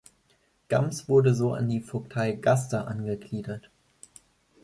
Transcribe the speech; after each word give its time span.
Gams 0.67 1.07
wurde 1.09 1.35
so 1.35 1.53
an 1.53 1.69
die 1.69 1.79
Vogtei 1.79 2.31
Gaster 2.31 2.87
angegliedert. 2.87 3.69